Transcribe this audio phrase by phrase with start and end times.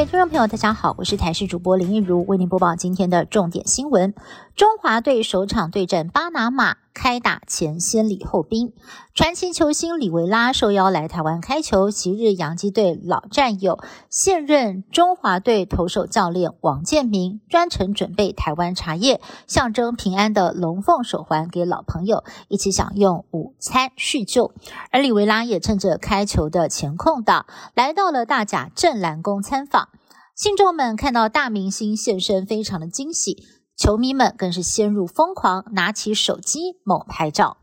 [0.00, 4.14] 位听众朋友，大家好，我是台视主播林一如，为您播报今天的重点新闻。
[4.56, 8.72] 中华队首场对阵巴拿马，开打前先礼后兵。
[9.14, 13.78] 传奇球星里维拉受邀来台湾开球，昔日洋基队老战友、
[14.08, 24.52] 现任中华队投手教练王建民专程准备台湾茶叶，象征平安的龙凤手环给老朋友，一起享用午餐叙旧。
[24.90, 29.88] 而里维拉也趁着开球的前空档，来到了大甲镇澜宫参访。
[30.34, 33.44] 信众们看到大明星现身，非常的惊喜，
[33.80, 37.56] 球迷们更是陷入疯狂，拿起手机猛拍照。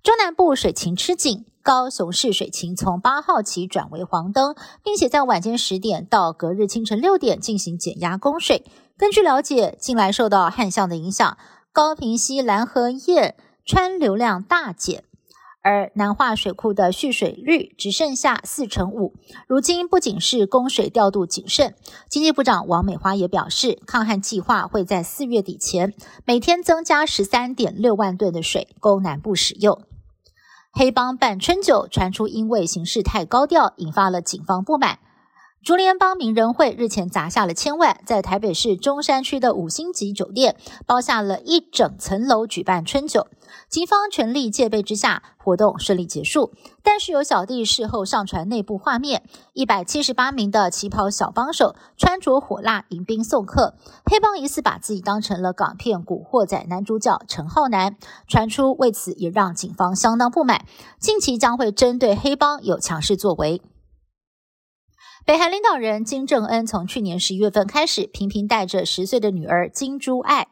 [0.00, 4.54] 中南部水情吃紧，高雄市水情从八号起转为黄灯，
[4.84, 8.64] 并且在晚间十点到隔日清晨六点进行减压供水。
[8.96, 11.36] 根据了解，近来受到旱象的影响，
[11.72, 15.05] 高平溪蓝河堰川流量大减。
[15.66, 19.14] 而南化水库的蓄水率只剩下四成五，
[19.48, 21.74] 如今不仅是供水调度谨慎，
[22.08, 25.92] 经济部长王美花也表示，抗旱计划会在四月底前
[26.24, 29.82] 每天增加十三点六万吨的水供南部使用。
[30.72, 35.00] 黑帮办春酒传出，因为形势太高调，引发了警方不满。
[35.66, 40.54] 竹联帮名人会日前砸下了千万，在台北市中山区的五星级酒店
[40.86, 43.26] 包下了一整层楼举办春酒。
[43.68, 46.52] 警方全力戒备之下，活动顺利结束。
[46.84, 53.74] 但是有小弟事后上传内部画面，一百七十八名的旗袍小帮手穿着火辣迎宾送客。
[54.04, 57.96] 黑帮疑似把自己当成了港片《古惑仔》男主角陈浩南，
[58.28, 60.64] 传出为此也让警方相当不满，
[61.00, 63.60] 近期将会针对黑帮有强势作为。
[65.26, 70.46] 北韩领导人金正恩从去年十一月份开始，频频带着十岁的女儿金珠爱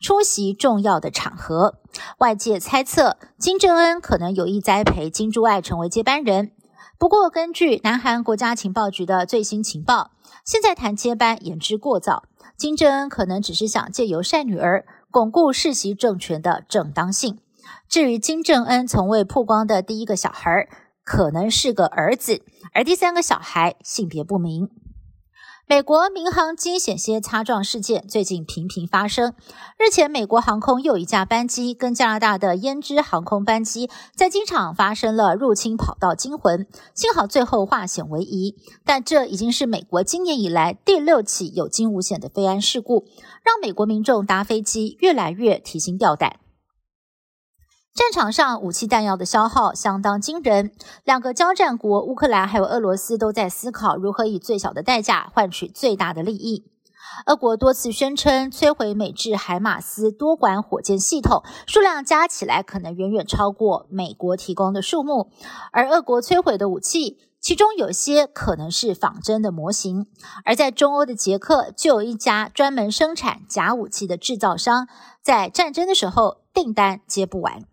[0.00, 1.80] 出席重要的场合。
[2.18, 6.52] 外界猜测，金正恩可能有意栽培金珠爱成为接班人。
[7.00, 10.12] 不过，根据南韩国家情报局的最新情报，
[10.44, 12.22] 现在谈接班言之过早。
[12.56, 17.40] 金正恩可能只是想借由晒女儿，巩固世袭政权的正当性。
[17.88, 20.68] 至于金正恩从未曝光的第一个小孩，
[21.04, 22.42] 可能是个儿子。
[22.72, 24.70] 而第三个小孩性别不明。
[25.68, 29.32] 美国民航机险些擦撞事件最近频频发生。
[29.78, 38.56] 日前，美国航空又一架班机跟加拿大的胭脂航空班机在机场发生了入侵跑道惊魂，幸好最后化险为夷。
[38.84, 43.06] 但这已经是美国今年以来第六起有惊无险的飞安事故，
[43.42, 46.40] 让美国民众搭飞机越来越提心吊胆。
[47.94, 50.72] 战场上武器弹药的消耗相当惊人，
[51.04, 56.64] 两个交战国乌克兰还有俄罗斯都在思考如何以最小的代价换取最大的利益。
[57.26, 65.30] 俄国多次宣称摧毁美制海马斯多管火箭系统，数量加起来可能远远超过美国提供的数目。
[65.70, 70.06] 而俄国摧毁的武器，其中有些可能是仿真的模型。
[70.46, 74.88] 而在中欧的捷克，就有一家专门生产假武器的制造商，
[75.20, 77.64] 在战争的时候订单接不完。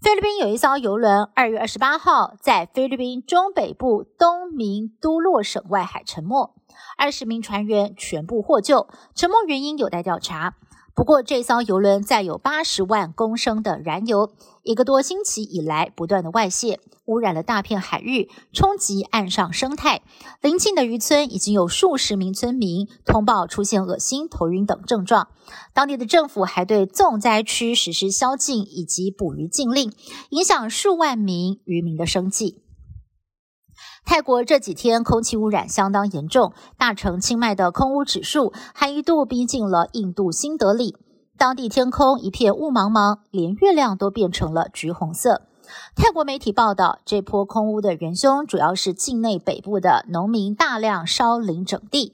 [0.00, 6.54] 菲律宾有一艘游轮，二月二十八号在菲律宾中北部东明都洛省外海沉没，
[6.98, 10.56] 二十名船员全部获救，沉没原因有待调查。
[10.96, 14.30] 不过，这艘游轮载有八十万公升的燃油，
[14.62, 20.02] 一个多星期以来不断的外泄，污染了大片海域，冲击岸上生态。
[20.40, 25.28] 邻近的渔村已经有数十名村民通报出现恶心、头晕等症状。
[25.72, 29.92] 当地的政府还对重灾区实施宵禁以及捕鱼禁令，
[30.30, 32.63] 影响数万名渔民的生计。
[34.04, 40.96] 泰国这几天空气污染相当严重，大城清迈的空污指数还一度逼近了印度新德里。
[41.38, 45.42] 当地天空一片雾茫茫，连月亮都变成了橘红色。
[45.96, 52.12] 泰国媒体报道，这波空污的元凶主要是境内北部的农民大量烧林整地。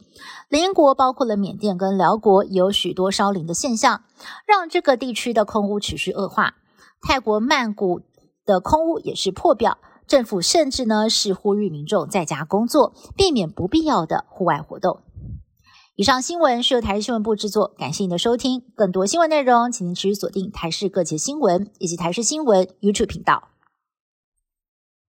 [0.49, 4.05] 邻国包括了缅甸跟辽国，有许多烧林的现象，
[4.47, 6.55] 让这个地区的空污持续恶化。
[7.03, 8.03] 泰国曼谷
[8.47, 9.79] 的空污也是破表。
[10.11, 15.03] 政府甚至呢是呼吁民众在家工作，避免不必要的户外活动。
[15.95, 18.65] 以上新闻是由台视新闻部制作，感谢您的收听。
[18.75, 23.51] 更多新闻内容，请您持续锁定台视各节新闻以及台视新闻 YouTube 频道。